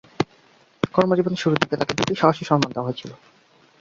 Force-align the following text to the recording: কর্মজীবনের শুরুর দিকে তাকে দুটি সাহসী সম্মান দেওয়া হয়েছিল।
কর্মজীবনের 0.93 1.41
শুরুর 1.41 1.61
দিকে 1.61 1.75
তাকে 1.79 1.93
দুটি 1.97 2.13
সাহসী 2.15 2.43
সম্মান 2.45 2.69
দেওয়া 2.71 2.87
হয়েছিল। 2.87 3.11